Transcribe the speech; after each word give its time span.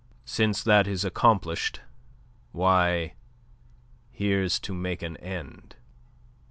Since 0.25 0.63
that 0.63 0.87
is 0.87 1.05
accomplished, 1.05 1.81
why, 2.53 3.13
here's 4.09 4.57
to 4.61 4.73
make 4.73 5.03
an 5.03 5.15
end." 5.17 5.75